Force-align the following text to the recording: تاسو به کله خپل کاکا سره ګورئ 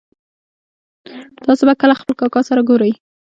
تاسو 1.45 1.63
به 1.67 1.73
کله 1.81 1.93
خپل 2.01 2.13
کاکا 2.21 2.41
سره 2.49 2.61
ګورئ 2.69 2.93